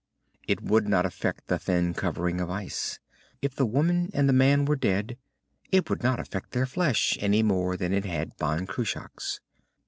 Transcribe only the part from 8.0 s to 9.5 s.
had Ban Cruach's.